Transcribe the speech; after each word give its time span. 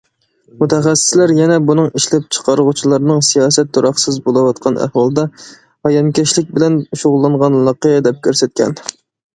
مۇتەخەسسىسلەر 0.61 1.33
يەنە 1.39 1.57
بۇنىڭ 1.67 1.89
ئىشلەپچىقارغۇچىلارنىڭ 1.99 3.21
سىياسەت 3.29 3.69
تۇراقسىز 3.79 4.19
بولۇۋاتقان 4.31 4.83
ئەھۋالدا 4.87 5.29
ھايانكەشلىك 5.45 6.53
بىلەن 6.59 6.83
شۇغۇللانغانلىقى 7.03 7.95
دەپ 8.11 8.29
كۆرسەتكەن. 8.29 8.79